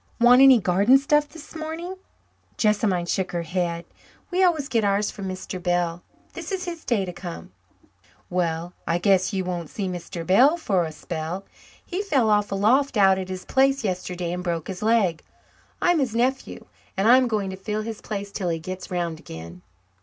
[0.19, 1.95] "Want any garden stuff this morning?"
[2.57, 3.85] Jessamine shook her head.
[4.31, 5.61] "We always get ours from Mr.
[5.61, 6.01] Bell.
[6.33, 7.51] This is his day to come."
[8.27, 10.25] "Well, I guess you won't see Mr.
[10.25, 11.45] Bell for a spell.
[11.85, 15.21] He fell off a loft out at his place yesterday and broke his leg.
[15.83, 16.65] I'm his nephew,
[16.97, 19.61] and I'm going to fill his place till he gets 'round again."